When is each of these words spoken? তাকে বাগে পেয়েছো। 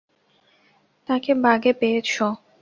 তাকে 1.09 1.31
বাগে 1.43 1.71
পেয়েছো। 1.73 2.25